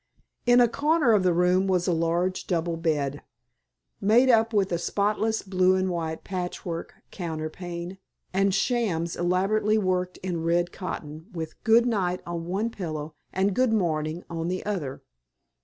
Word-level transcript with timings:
In 0.47 0.59
a 0.59 0.67
corner 0.67 1.11
of 1.13 1.21
the 1.21 1.31
room 1.31 1.67
was 1.67 1.87
a 1.87 1.93
large 1.93 2.47
double 2.47 2.75
bed, 2.75 3.21
made 4.01 4.31
up 4.31 4.51
with 4.51 4.71
a 4.71 4.79
spotless 4.79 5.43
blue 5.43 5.75
and 5.75 5.91
white 5.91 6.23
patchwork 6.23 6.95
counterpane, 7.11 7.99
and 8.33 8.51
"shams," 8.51 9.15
elaborately 9.15 9.77
worked 9.77 10.17
in 10.23 10.41
red 10.43 10.71
cotton, 10.71 11.27
with 11.33 11.63
"Good 11.63 11.85
Night" 11.85 12.21
on 12.25 12.47
one 12.47 12.71
pillow 12.71 13.13
and 13.31 13.53
"Good 13.53 13.73
Morning" 13.73 14.23
on 14.27 14.47
the 14.47 14.65
other. 14.65 15.03